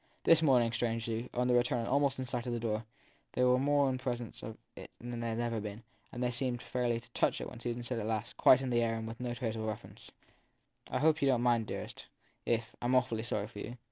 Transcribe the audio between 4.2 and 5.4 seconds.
of it than they had